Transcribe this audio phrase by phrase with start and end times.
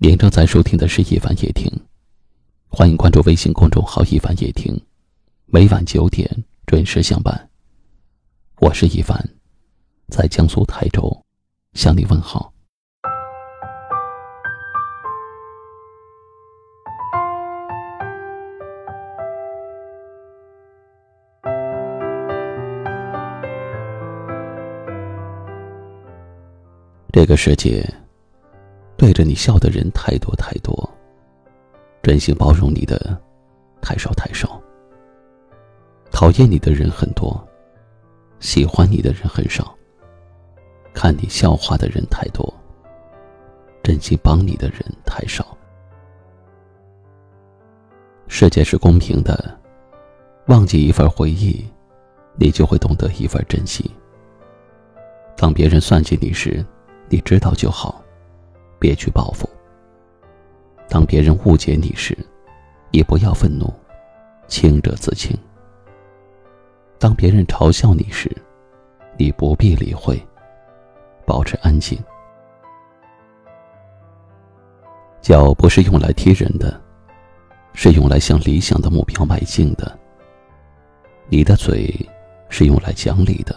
[0.00, 1.68] 您正在收听的是《一凡夜听》，
[2.68, 4.80] 欢迎关注微信公众号“一凡夜听”，
[5.46, 6.30] 每晚九点
[6.66, 7.50] 准时相伴。
[8.60, 9.28] 我是一凡，
[10.06, 11.24] 在江苏台州
[11.72, 12.52] 向你问好。
[27.10, 27.84] 这个世界。
[28.98, 30.76] 对着你笑的人太多太多，
[32.02, 33.16] 真心包容你的
[33.80, 34.60] 太少太少。
[36.10, 37.40] 讨厌你的人很多，
[38.40, 39.72] 喜欢你的人很少。
[40.92, 42.52] 看你笑话的人太多，
[43.84, 45.56] 真心帮你的人太少。
[48.26, 49.56] 世界是公平的，
[50.48, 51.64] 忘记一份回忆，
[52.34, 53.88] 你就会懂得一份珍惜。
[55.36, 56.66] 当别人算计你时，
[57.08, 58.02] 你知道就好。
[58.78, 59.48] 别去报复。
[60.88, 62.16] 当别人误解你时，
[62.92, 63.70] 也不要愤怒，
[64.46, 65.36] 清者自清。
[66.98, 68.34] 当别人嘲笑你时，
[69.18, 70.18] 你不必理会，
[71.26, 71.98] 保持安静。
[75.20, 76.80] 脚不是用来踢人的，
[77.74, 79.98] 是用来向理想的目标迈进的。
[81.28, 81.94] 你的嘴
[82.48, 83.54] 是用来讲理的，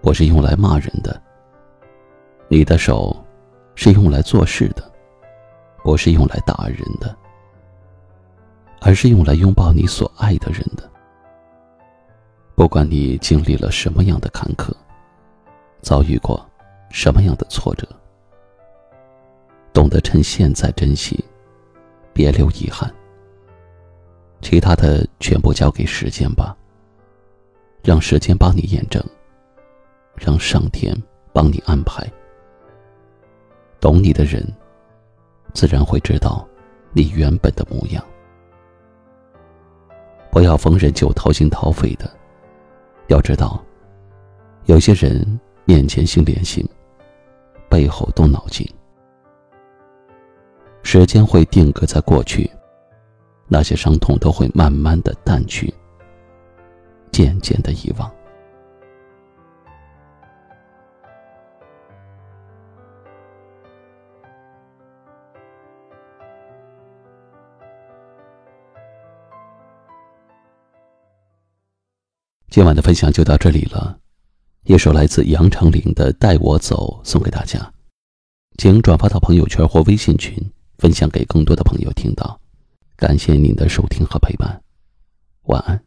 [0.00, 1.20] 不是用来骂人的。
[2.46, 3.25] 你的手。
[3.76, 4.82] 是用来做事的，
[5.84, 7.14] 不是用来打人的，
[8.80, 10.90] 而是用来拥抱你所爱的人的。
[12.56, 14.72] 不管你经历了什么样的坎坷，
[15.82, 16.44] 遭遇过
[16.90, 17.86] 什么样的挫折，
[19.74, 21.22] 懂得趁现在珍惜，
[22.14, 22.92] 别留遗憾。
[24.40, 26.56] 其他的全部交给时间吧，
[27.84, 29.04] 让时间帮你验证，
[30.16, 30.96] 让上天
[31.32, 32.10] 帮你安排。
[33.86, 34.44] 懂你的人，
[35.54, 36.44] 自然会知道
[36.92, 38.04] 你原本的模样。
[40.28, 42.10] 不要逢人就掏心掏肺的，
[43.06, 43.64] 要知道，
[44.64, 45.24] 有些人
[45.66, 46.68] 面前心连心，
[47.68, 48.68] 背后动脑筋。
[50.82, 52.50] 时间会定格在过去，
[53.46, 55.72] 那些伤痛都会慢慢的淡去，
[57.12, 58.15] 渐渐的遗忘。
[72.56, 73.98] 今晚的分享就到这里了，
[74.64, 77.70] 一首来自杨丞琳的《带我走》送给大家，
[78.56, 80.34] 请转发到朋友圈或微信群，
[80.78, 82.40] 分享给更多的朋友听到。
[82.96, 84.58] 感谢您的收听和陪伴，
[85.48, 85.84] 晚安。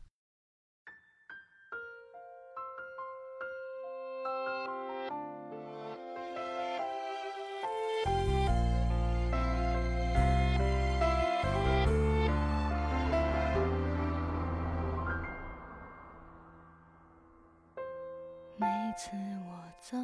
[18.89, 19.11] 每次
[19.45, 19.95] 我走，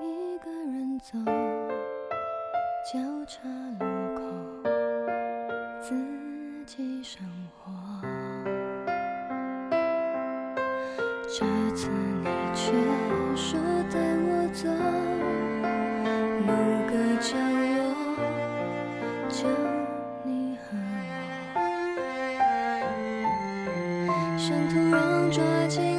[0.00, 1.18] 一个人走，
[2.90, 3.46] 交叉
[3.78, 3.84] 路
[4.14, 4.22] 口，
[5.82, 5.94] 自
[6.64, 7.22] 己生
[7.58, 7.70] 活。
[11.24, 11.44] 这
[11.74, 12.72] 次你却
[13.36, 13.60] 说
[13.92, 14.66] 带我走，
[16.40, 16.48] 某
[16.88, 17.36] 个角
[17.76, 17.78] 落，
[19.28, 19.46] 就
[20.24, 20.64] 你和
[24.06, 25.95] 我，像突然抓紧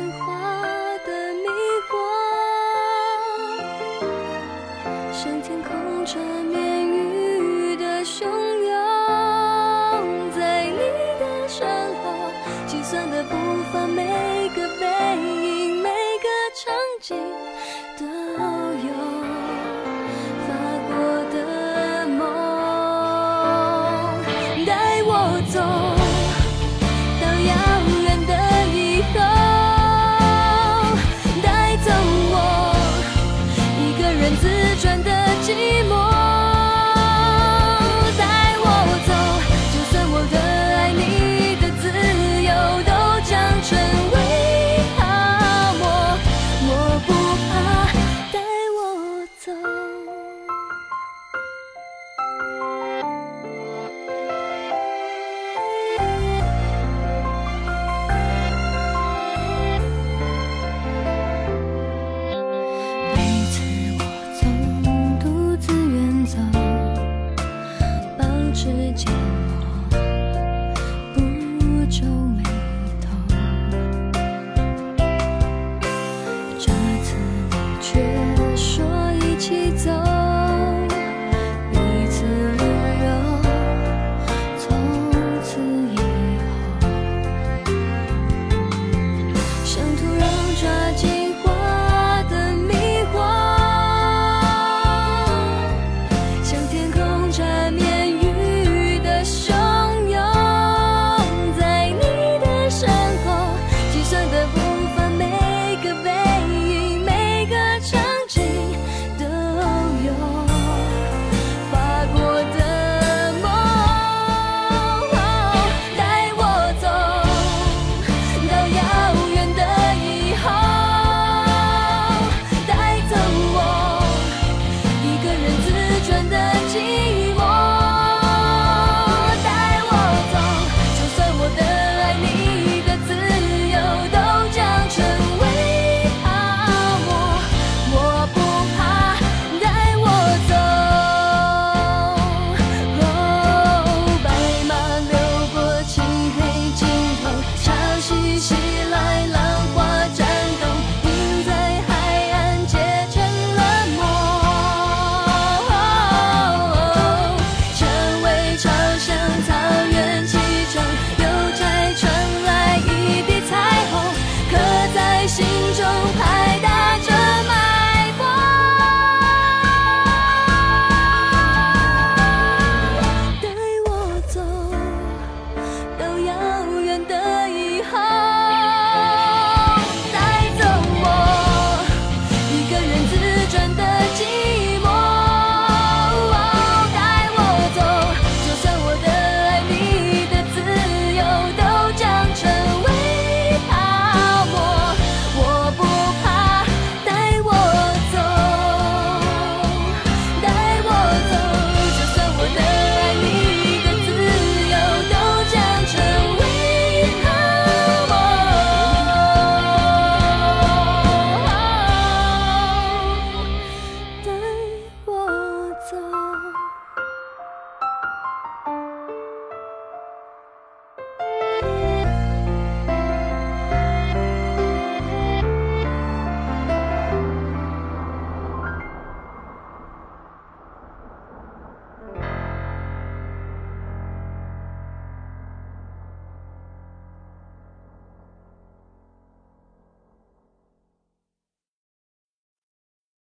[13.18, 13.36] 的步
[13.74, 14.86] 伐，每个背
[15.18, 15.77] 影，